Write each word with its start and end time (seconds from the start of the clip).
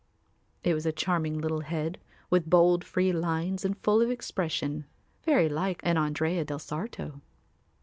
It 0.63 0.73
was 0.73 0.87
a 0.87 0.91
charming 0.91 1.37
little 1.37 1.59
head 1.59 1.99
with 2.31 2.49
bold 2.49 2.83
free 2.83 3.13
lines 3.13 3.63
and 3.63 3.77
full 3.77 4.01
of 4.01 4.09
expression, 4.09 4.85
very 5.25 5.47
like 5.47 5.79
an 5.83 5.95
Andrea 5.99 6.43
del 6.43 6.57
Sarto. 6.57 7.21